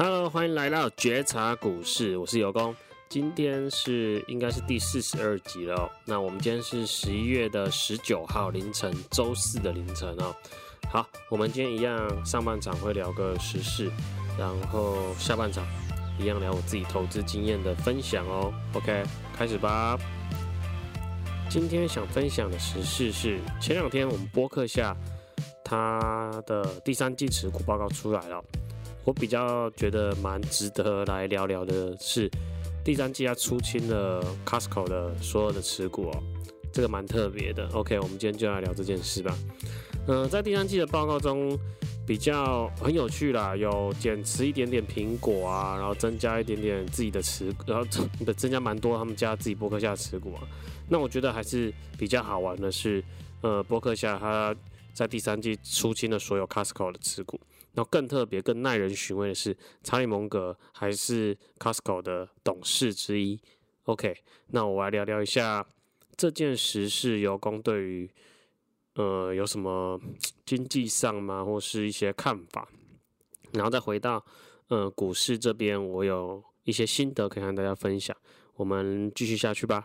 [0.00, 2.72] Hello，欢迎来到觉察股市，我是尤工。
[3.08, 5.90] 今天是应该是第四十二集了。
[6.04, 10.32] 那我们今天是十一月的十九号凌晨，周四的凌晨哦。
[10.88, 13.90] 好，我们今天一样，上半场会聊个时事，
[14.38, 15.66] 然后下半场
[16.16, 18.54] 一样聊我自己投资经验的分享哦。
[18.74, 19.02] OK，
[19.34, 19.98] 开始吧。
[21.50, 24.96] 今天想分享的时事是前两天我们播客下
[25.64, 28.40] 它的第三季持股报告出来了。
[29.08, 32.30] 我比较觉得蛮值得来聊聊的是，
[32.84, 36.22] 第三季它出清了 Costco 的所有的持股哦，
[36.70, 37.66] 这个蛮特别的。
[37.72, 39.34] OK，我们今天就来聊这件事吧。
[40.08, 41.58] 嗯、在第三季的报告中，
[42.06, 47.86] 比较很有趣啦，有减持一点点苹果啊，然后增加一点点自己的持，然后
[48.36, 50.42] 增加蛮多他们家自己波克夏持股啊。
[50.86, 53.02] 那我觉得还是比较好玩的是，
[53.40, 54.54] 呃，波克夏它
[54.92, 57.40] 在第三季出清了所有 Costco 的持股。
[57.78, 63.40] 然后更特别、更耐人寻味的是，查理蒙格还是 Costco 的董事之一。
[63.84, 64.16] OK，
[64.48, 65.64] 那我来聊聊一下
[66.16, 68.10] 这件时事，由工对于
[68.96, 70.00] 呃有什么
[70.44, 72.68] 经济上吗，或是一些看法？
[73.52, 74.26] 然后再回到
[74.66, 78.16] 呃股市这边，我有一些心得可以和大家分享。
[78.56, 79.84] 我们继续下去吧。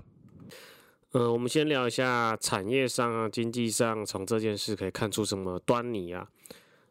[1.11, 6.27] 呃，我们先聊一下产业上啊，经济上，从这件事可以看出什么端倪啊？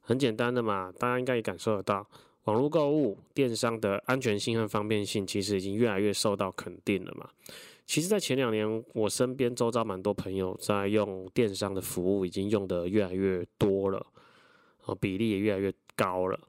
[0.03, 2.06] 很简单的嘛，大家应该也感受得到，
[2.45, 7.28] 网络购物、电商的安全性和方便性，其实已经越来越受到肯定了嘛。
[7.86, 14.06] 其实，在前两年，我身边周遭蛮多朋友在用电商的服务，已经用的越来越多了，
[14.84, 16.41] 哦，比例也越来越高了。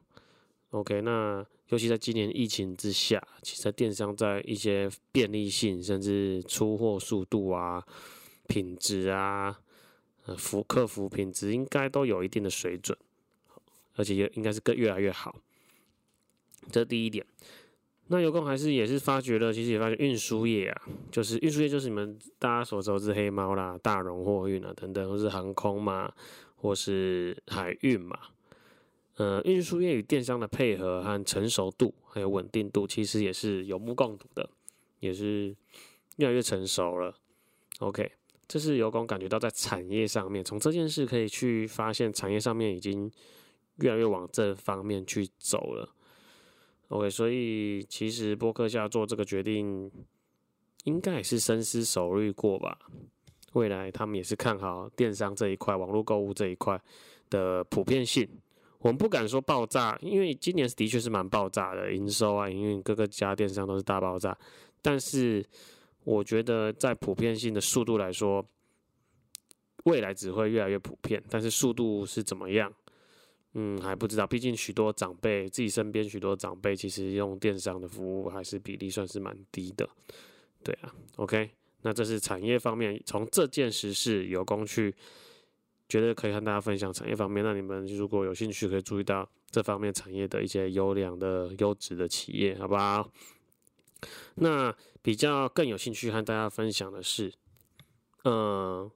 [0.69, 7.83] OK，那尤其在今年疫情之下，其实电商在一些便利性，甚至出货速度啊、
[8.47, 9.59] 品质啊、
[10.37, 12.97] 服客服品质，应该都有一定的水准。
[13.95, 15.35] 而且也应该是更越来越好，
[16.71, 17.25] 这第一点。
[18.07, 26.11] 那尤工还是也是发觉了，其实也发觉运输业啊，就是运输业就是你们大家所熟知黑猫啦、大荣货运啊等等，或是航空嘛，
[26.57, 28.19] 或是海运嘛。
[29.15, 34.49] 呃，运输业与电商的配合和成熟度还有稳定度，其实也是有目共睹的，
[34.99, 35.55] 也是
[36.17, 37.15] 越来越成熟了。
[37.79, 38.11] OK，
[38.47, 43.09] 这是尤工感觉到在产业上面，从这件事可以去发现，产业上面已经。
[43.83, 45.93] 越来越往这方面去走了
[46.87, 49.91] ，OK，所以其实波克夏做这个决定，
[50.85, 52.79] 应该也是深思熟虑过吧。
[53.51, 56.81] 未来他们也是看好电商这一块、网络购物这一块
[57.29, 58.27] 的普遍性。
[58.79, 64.37] 我们不敢说爆炸，因为今年的确是蛮爆炸的营收啊，营运各个家电商都是大爆炸。
[64.81, 65.45] 但是
[66.05, 68.45] 我觉得在普遍性的速度来说，
[69.83, 72.71] 未来只会越来越普遍，但是速度是怎么样？
[73.55, 79.87] 嗯，还不知道，毕竟许多长辈自己身边许多长辈，其实用电商的服务还是比例算是蛮低的，
[80.63, 80.91] 对啊。
[81.17, 81.51] OK，
[81.83, 84.95] 那这是产业方面，从这件实事有工去，
[85.87, 87.43] 觉得可以和大家分享产业方面。
[87.43, 93.07] 那你们如果有兴趣，可以注意到这方面产业的一些优良的优质的企业，好不好？
[94.35, 97.31] 那比较更有兴趣和大家分享的是，
[98.23, 98.89] 嗯。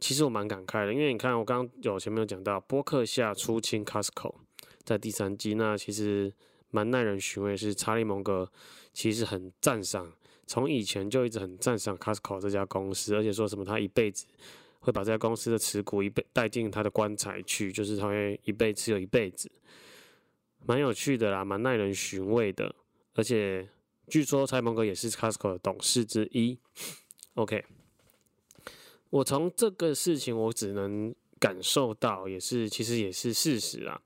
[0.00, 4.34] 其实我蛮感慨的，因为你看，我刚刚有前面有讲到，波克夏出清 Costco
[4.82, 6.32] 在第三季，那其实
[6.70, 7.54] 蛮耐人寻味。
[7.54, 8.50] 是查理蒙格
[8.94, 10.10] 其实很赞赏，
[10.46, 14.26] 从以前就一直很赞赏 Costco 这家公司，而且说什么他一辈子
[14.78, 19.52] 会把这家公司的持股一辈带进他的棺材去，就是他会一辈持有一辈子，
[20.64, 22.74] 蛮有趣的啦，蛮耐人寻味的。
[23.12, 23.68] 而且
[24.08, 26.58] 据说查理蒙格也是 Costco 的董事之一。
[27.34, 27.62] OK。
[29.10, 34.00] 我从这个事情，我只能感受到，也是其实也是事实啊。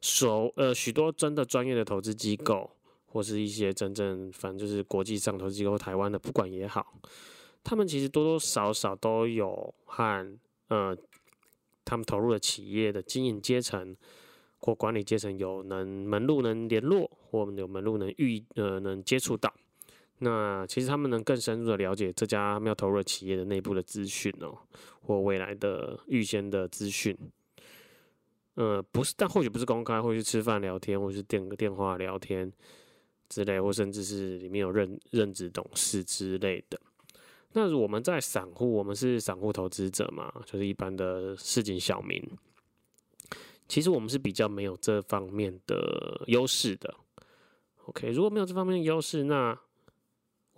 [0.00, 2.70] 所呃许多真的专业的投资机构，
[3.06, 6.94] 或是一些真正反正就是国际上投资机构，台湾的不管也好，
[7.64, 10.96] 他们其实多多少少都有和呃
[11.84, 13.96] 他们投入的企业的经营阶层
[14.58, 19.52] 或管理阶层有能门路能联络，或有门路能遇呃能接触到。
[20.20, 24.58] 那其实他们能更深入的了解这家要投入的企业的内部的资讯哦，
[25.00, 27.16] 或未来的预先的资讯。
[28.54, 32.52] 呃，不是，但或许不是公开，或许吃饭聊天，或是电个电话聊天
[33.28, 36.80] 之类，或甚至是里面有任任职董事之类的。
[37.52, 42.20] 那我们在散户，我们是散户投资者嘛，就是一般的市井小民。
[43.68, 46.92] 其实我们是比较没有这方面的优势的。
[47.84, 49.58] OK，如果没有这方面的优势，那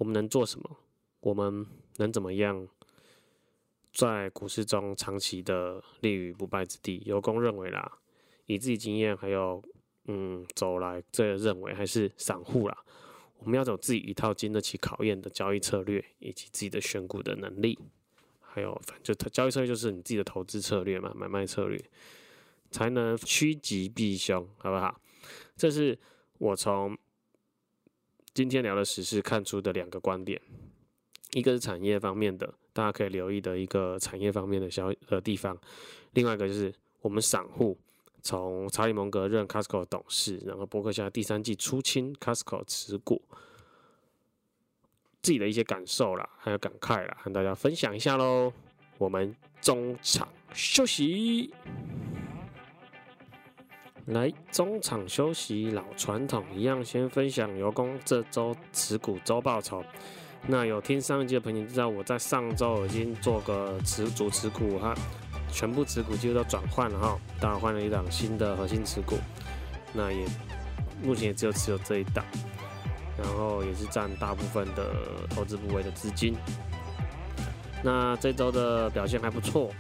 [0.01, 0.79] 我们能做什么？
[1.21, 1.67] 我们
[1.99, 2.67] 能怎么样
[3.93, 7.03] 在股市中长期的立于不败之地？
[7.05, 7.99] 有公认为啦，
[8.47, 9.63] 以自己经验还有
[10.07, 12.79] 嗯，走来这认为还是散户啦。
[13.41, 17.79] 我们要走自己一套经得起考验的交易策略，以及自己的选股的能力，
[18.41, 21.79] 还有反正就交易策略就是你自己的投资策略嘛，买卖策略，
[22.71, 24.99] 才能趋吉避凶，好不好？
[25.57, 25.99] 这是
[26.39, 26.97] 我从
[28.33, 30.41] 今天聊的时事看出的两个观点，
[31.33, 35.59] 一个是产业方面的，大家可以留意的一个产业方面的小的地方，
[36.13, 37.77] 另外一个就是我们散户
[38.23, 43.21] 从查理蒙格任 Costco 董事，然后伯克夏第三季出清 Costco 持股，
[45.21, 48.53] 自己的一些感受啦，还有感慨啦，和大家分享一下喽。
[48.97, 51.53] 我们中场休息。
[54.11, 59.85] 来，中场休息，老传统一样，先分享油工这周持股周报酬。
[60.49, 64.93] 那有听上一集的朋友知道，我在上周已经做个持主持股哈，
[65.53, 69.17] 全部持股几乎都转换了哈，当然换了一档新的核心持股。
[69.93, 70.27] 那也
[71.05, 72.25] 目前也只有持有这一档，
[73.17, 74.91] 然后也是占大部分的
[75.29, 76.35] 投资部位的资金。
[77.85, 79.71] 那这周的表现还不错，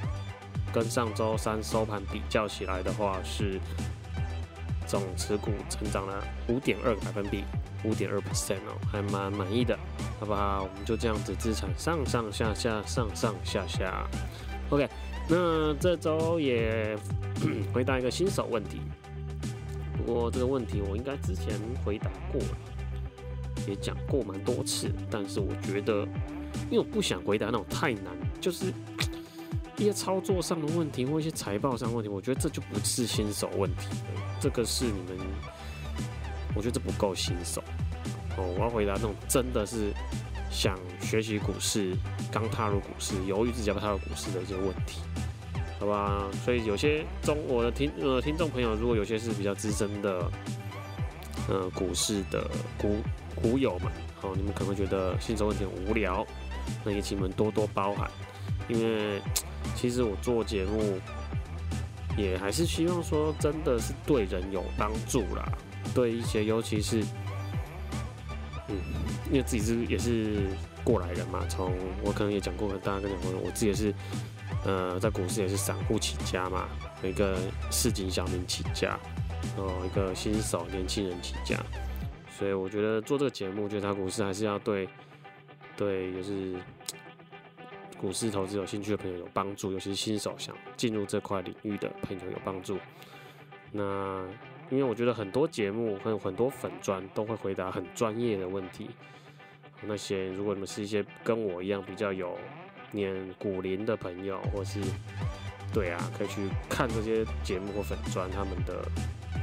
[0.73, 3.59] 跟上周三收盘比较起来的话是。
[4.91, 7.45] 总持股成长了五点二个百分比，
[7.85, 9.79] 五点二 percent 哦，还蛮满意的，
[10.19, 10.65] 好不好？
[10.65, 14.05] 我们就这样子资产上上下下，上上下下。
[14.71, 14.89] OK，
[15.29, 16.99] 那这周也
[17.73, 18.81] 回答一个新手问题，
[19.97, 21.55] 不过这个问题我应该之前
[21.85, 22.59] 回答过了，
[23.69, 26.05] 也讲过蛮多次，但是我觉得，
[26.69, 28.07] 因为我不想回答那种太难，
[28.41, 28.75] 就是。
[29.81, 35.27] 一些操作上的问题或一些财报上的问题，我觉得这就不是新手问题了，这个是你们，
[36.55, 37.62] 我觉得这不够新手
[38.37, 38.44] 哦。
[38.59, 39.91] 我要回答那种真的是
[40.50, 41.97] 想学习股市、
[42.31, 45.00] 刚踏入股市、犹豫自己要不要踏入股市的一些问题，
[45.79, 46.29] 好吧？
[46.44, 50.31] 所以有些中我的听呃听众朋友，如果有些是比较资深的
[51.49, 52.99] 呃股市的股
[53.35, 53.91] 股友们，
[54.21, 56.27] 好，你们可能会觉得新手问题很无聊，
[56.85, 58.11] 那也请你们多多包涵，
[58.69, 59.23] 因为。
[59.75, 60.99] 其实我做节目
[62.17, 65.49] 也还是希望说，真的是对人有帮助啦。
[65.95, 67.01] 对一些，尤其是，
[68.69, 68.77] 嗯，
[69.31, 70.49] 因为自己是也是
[70.85, 71.73] 过来人嘛，从
[72.05, 73.95] 我可能也讲过，大家跟讲过，我自己也是，
[74.65, 76.69] 呃，在股市也是散户起家嘛，
[77.03, 77.39] 一个
[77.71, 78.99] 市井小民起家，
[79.56, 81.59] 哦，一个新手年轻人起家，
[82.39, 84.87] 所以我觉得做这个节目，觉得他股市还是要对，
[85.77, 86.55] 对，就是。
[88.00, 92.79] 股市投资有兴趣的朋友有帮助，尤其是新手想进入这块领域的朋友有帮助。
[93.70, 94.25] 那
[94.70, 98.88] 因为我觉得很多节目还有很多粉砖都会回答很专业的问题。
[99.82, 102.38] 那些如果你们是一些跟我一样比较有
[102.91, 104.81] 念股林的朋友，或是
[105.70, 108.82] 对啊，可以去看这些节目或粉砖他们的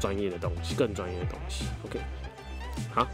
[0.01, 1.65] 专业的东西，更专业的东西。
[1.85, 1.99] OK，
[2.91, 3.07] 好，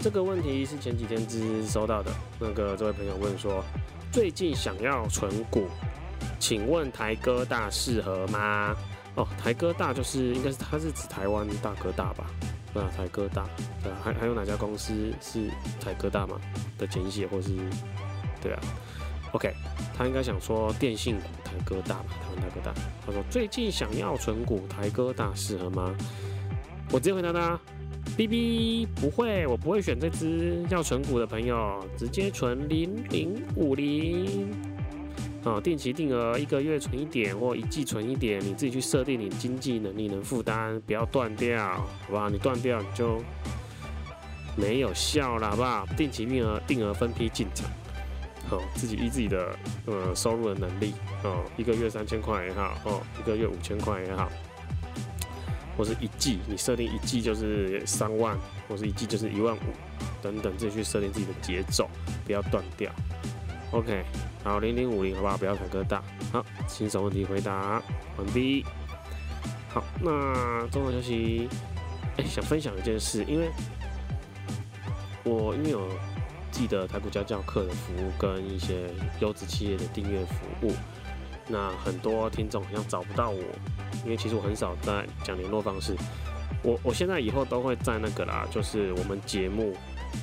[0.00, 2.10] 这个问题是前几天只收到的，
[2.40, 3.64] 那个这位朋友问说。
[4.12, 5.68] 最近想要存股，
[6.40, 8.74] 请问台哥大适合吗？
[9.14, 12.26] 哦，台哥大就是应该是它是指台湾大哥大吧？
[12.74, 13.48] 对啊，台哥大，
[13.82, 15.48] 对啊，还还有哪家公司是
[15.80, 16.40] 台哥大吗？
[16.76, 17.50] 的简写或是
[18.40, 18.60] 对啊
[19.32, 19.54] ？OK，
[19.96, 22.06] 他应该想说电信股台哥大吧？
[22.20, 22.74] 台湾大哥大。
[23.06, 25.94] 他说最近想要存股，台哥大适合吗？
[26.90, 27.58] 我直接回答他。
[28.16, 34.50] B B 不会，我不会选这只要存股的朋友，直接存零零五零，
[35.44, 42.28] 哦，定期定额，一个月存一点或一季存一点，你自己去设定你经济能力能负担，不要断掉，好吧？
[42.30, 43.22] 你断掉你就
[44.56, 45.86] 没有效了，好不好？
[45.96, 47.70] 定期定额定额分批进场，
[48.48, 50.92] 好、哦，自己依自己的呃收入的能力，
[51.24, 54.30] 哦，一个月三千块也好，哦，一个月五千块也好。
[55.80, 58.36] 或是一季，你设定一季就是三万，
[58.68, 59.60] 或是一季就是一万五，
[60.20, 61.88] 等等，自己去设定自己的节奏，
[62.26, 62.92] 不要断掉。
[63.70, 64.04] OK，
[64.44, 65.38] 好，零零五零，好不好？
[65.38, 66.02] 不要太哥大。
[66.30, 67.82] 好，新手问题回答
[68.18, 68.62] 完毕。
[69.70, 71.48] 好，那中场休息，
[72.18, 73.48] 哎、想分享一件事，因为
[75.24, 75.88] 我因为有
[76.50, 80.74] 记得台股家教课的服务跟一些优质企业的订阅服务。
[81.50, 83.42] 那很多听众好像找不到我，
[84.04, 85.96] 因为其实我很少在讲联络方式。
[86.62, 89.74] 我我现在以后都会在那个啦，就是我们节目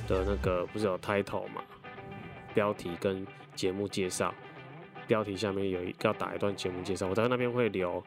[0.06, 1.62] 的那个不是有 title 嘛，
[2.54, 4.32] 标题跟节目介绍，
[5.06, 8.02] 标题下面有一个要打一段节目介绍，我在那边会留，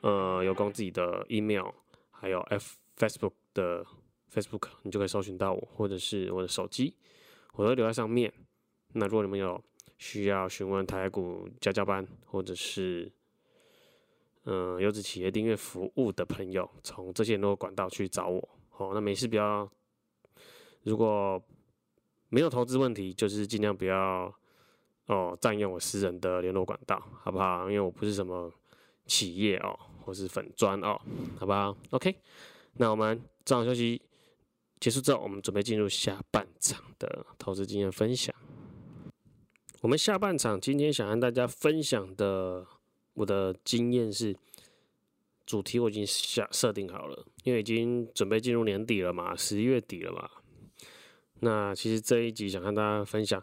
[0.00, 1.68] 呃，有关自己的 email，
[2.10, 3.86] 还有 F Facebook 的
[4.34, 6.96] Facebook，你就可以搜寻到我，或者是我的手机，
[7.54, 8.32] 我都留在上面。
[8.94, 9.62] 那如果你们有
[9.98, 13.10] 需要询问台股家教班，或者是
[14.44, 18.48] 嗯优质企业订阅服务的朋友，从这些联络管道去找我。
[18.76, 19.70] 哦，那没事不要，
[20.82, 21.42] 如果
[22.28, 24.32] 没有投资问题，就是尽量不要
[25.06, 27.70] 哦占用我私人的联络管道，好不好？
[27.70, 28.52] 因为我不是什么
[29.06, 31.00] 企业哦，或是粉砖哦，
[31.38, 32.14] 好不好？OK，
[32.74, 34.02] 那我们中场休息
[34.78, 38.34] 结束之后，我们准备进入下半场的投资经验分享。
[39.82, 42.66] 我们下半场今天想和大家分享的，
[43.14, 44.36] 我的经验是。
[45.44, 50.28] 主题我已经下设定好了，因为已经准备进入年底了嘛，十一月底了嘛。
[51.38, 53.40] 那其实这一集想跟大家分享，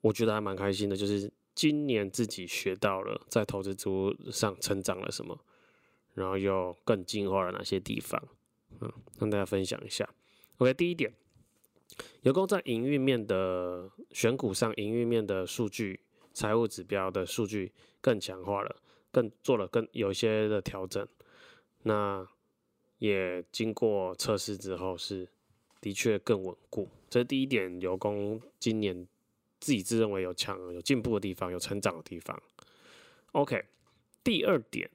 [0.00, 5.38] 我觉得还蛮开心的，就是今年自己学到了在投资之路上成长了什么，
[6.14, 8.20] 然后又更进化了哪些地方，
[8.80, 10.12] 嗯，跟大家分享一下。
[10.56, 11.14] OK，第一点，
[12.26, 16.00] 有功在营运面的选股上，营运面的数据、
[16.34, 18.82] 财务指标的数据更强化了。
[19.12, 21.06] 更做了更有一些的调整，
[21.84, 22.26] 那
[22.98, 25.26] 也经过测试之后是
[25.80, 26.88] 的确更稳固。
[27.08, 29.06] 这是第一点，有功今年
[29.60, 32.42] 自己自认为有强有进步的地方，有成长的地方。
[33.32, 33.64] OK，
[34.24, 34.90] 第二点，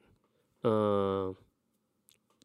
[0.64, 1.34] 嗯、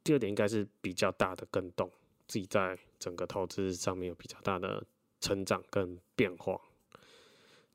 [0.01, 1.91] 第二点应该是比较大的更动，
[2.27, 4.84] 自己在整个投资上面有比较大的
[5.19, 6.60] 成长跟变化，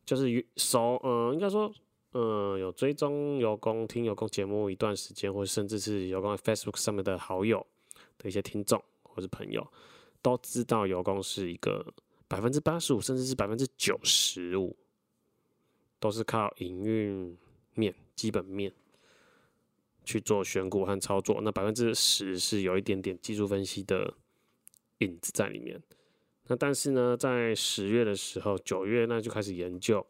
[0.04, 1.72] 就是熟，嗯、呃，应该说。
[2.14, 7.66] 嗯，有追踪有功听有功节目一段时间，或甚至是有功 Facebook 上面的好友
[8.18, 9.66] 的一些听众或是朋友，
[10.20, 11.82] 都知道有功是一个
[12.28, 14.76] 百分之八十五，甚至是百分之九十五，
[15.98, 17.34] 都是靠营运
[17.76, 18.70] 面、基本面
[20.04, 21.40] 去做选股和操作。
[21.40, 24.12] 那百分之十是有一点点技术分析的
[25.04, 25.82] 影子在里面。
[26.46, 30.06] 那但是呢，在十月的时候，九月那就开始研究。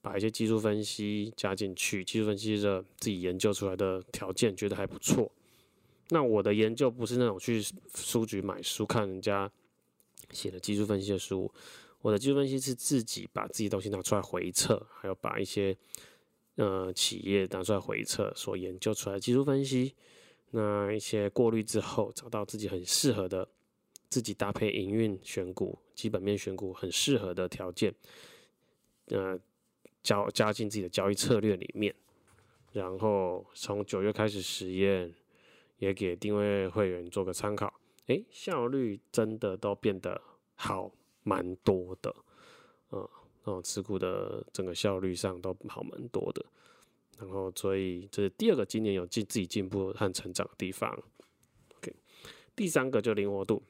[0.00, 5.32] 把一些技术分析加进去，技术分析的自己研究出来的条件觉得还不错。
[6.10, 7.64] 那我的研究不是那种去
[7.94, 9.50] 书局买书看人家
[10.30, 11.50] 写的技术分析的书，
[12.02, 15.74] 我的技术分析是自己把自己东西拿出来回测，还有把一些
[16.56, 19.94] 呃企业拿出来回测所研究出来的技术分析，
[20.50, 23.48] 那一些过滤之后，找到自己很适合的，
[24.14, 27.92] 自己搭配营运选股、基本面选股很适合的条件，
[29.06, 29.36] 呃。
[30.04, 31.94] 加加进自己的交易策略里面，
[32.72, 35.10] 然后从九月开始实验，
[35.78, 37.72] 也给定位会员做个参考。
[38.08, 40.20] 诶，效率真的都变得
[40.56, 40.92] 好
[41.22, 42.14] 蛮多的，
[42.90, 43.08] 嗯，
[43.44, 46.44] 那种持股的整个效率上都好蛮多的。
[47.18, 50.92] 然后，所以这是第二个今年有进自己进步和成长的地方。
[51.76, 51.94] OK，
[52.54, 53.62] 第三个就灵活度，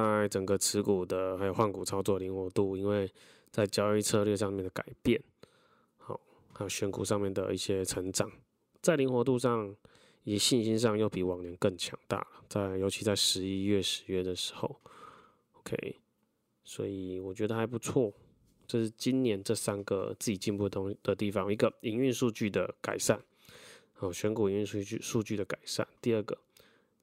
[0.00, 3.10] 在整个持股的还有换股操作灵活度，因为。
[3.52, 5.22] 在交易策略上面的改变，
[5.98, 6.18] 好，
[6.54, 8.32] 还有选股上面的一些成长，
[8.80, 9.76] 在灵活度上
[10.24, 12.26] 以及信心上又比往年更强大了。
[12.48, 14.80] 在尤其在十一月、十月的时候
[15.58, 16.00] ，OK，
[16.64, 18.10] 所以我觉得还不错。
[18.66, 23.22] 这是今年这三个自己进步的东的地方：一个营运数据的改善，
[23.92, 26.38] 好，选股营运数据数据的改善；第二个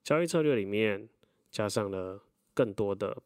[0.04, 1.08] 交易策略里面
[1.52, 2.24] 加上了
[2.60, 3.24] 更多的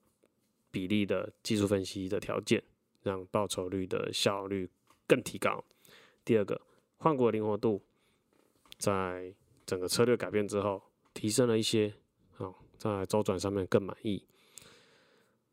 [0.69, 2.61] 比例的技术分析的条件。
[3.03, 4.69] 让报酬率的效率
[5.05, 5.61] 更提高。
[6.23, 6.61] 第二个，
[6.95, 7.81] 换股灵活度，
[8.77, 9.35] 在
[9.65, 10.81] 整个策略改变之后，
[11.13, 11.93] 提升了一些。
[12.31, 14.23] 好，在周转上面更满意。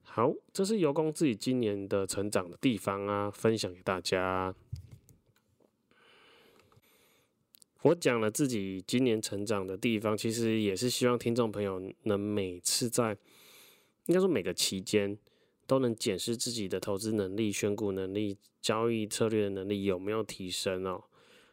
[0.04, 4.54] 好，这是有功自己今年的成长的地方啊，分享给大家。
[7.82, 13.18] 我讲了自己今年成长的地方，其实也是希望听众朋友能每次在，
[14.10, 15.16] 应该说每个期间。
[15.66, 21.04] 都能检视自己的投资能力、选股能力、交易策略的能力有没有提升哦。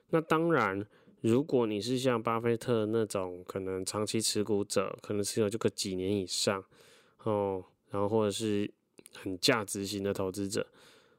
[0.10, 0.84] 那当然，
[1.22, 6.66] 如果你是像巴菲特那种可能长期持股者，可能持有这个几年以上
[7.26, 8.68] 哦，然后或者是
[9.14, 10.66] 很价值型的投资者，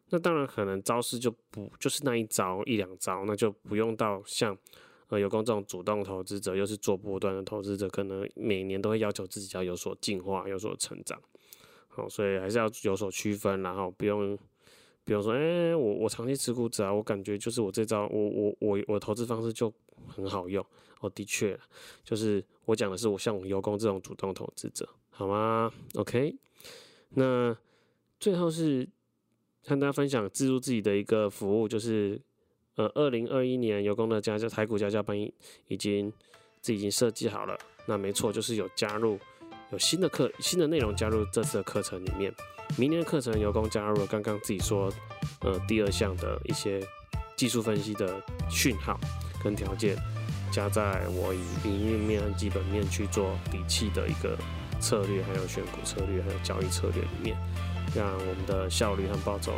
[0.08, 4.58] 那当然可能招式就不就是那一招一两招，那就不用到像
[5.08, 11.20] 呃有功这种主动投资者，又是做波段的投资者，可能每年都会要求自己要有所进化、有所成长。
[11.96, 14.38] 哦，所以还是要有所区分，然后不用，
[15.02, 19.72] 比如说，哎、我我长期持股者啊，我感觉就是我这招，我我我我投资方式就
[20.06, 20.64] 很好用。
[21.00, 21.58] 哦，的确，
[22.04, 26.36] 就是我讲的是我像我有功这种主动投资者，好吗？OK，
[27.10, 27.56] 那
[28.20, 28.88] 最后是
[29.64, 32.20] 和大家分享自助自己的一个服务，就是
[32.78, 35.18] 呃，二零二一年有功的家教台股家教班
[35.66, 36.12] 已经
[36.62, 39.18] 自己已经设计好了，那没错，就是有加入。
[39.70, 42.32] 有新的课、新的内容加入这次的课程里面，
[42.78, 44.90] 明年的课程有功加入了刚刚自己说，
[45.42, 46.80] 呃，第二项的一些
[47.36, 48.18] 技术分析的
[48.48, 48.98] 讯号
[49.44, 49.94] 跟条件，
[50.50, 54.38] 加在我以营运面基本面去做底气的一个
[54.80, 57.36] 策略，还有选股策略，还有交易策略里面，
[57.94, 59.52] 让我们的效率和暴走，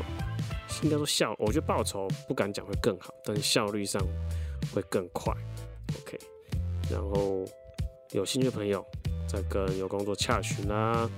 [0.83, 4.01] 应该说效，我觉得报酬不敢讲会更好，但是效率上
[4.75, 5.35] 会更快。
[6.01, 6.19] OK，
[6.91, 7.45] 然后
[8.13, 8.85] 有兴趣的朋友
[9.29, 11.09] 再跟有工作洽询啦。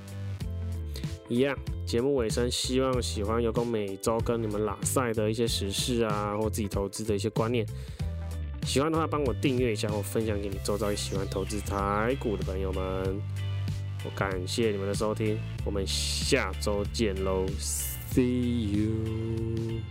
[1.28, 1.56] 一样，
[1.86, 7.64] 节目尾声，希望喜欢有工每周跟你们拉赛的一些时事啊，或自己投资的一些观念。
[8.66, 13.20] 喜欢的话，帮我订阅一下，或分享给你周遭也喜欢投资台股的朋友们。
[14.04, 17.46] 我感谢你们的收听，我们下周见喽
[18.12, 19.82] ，See you。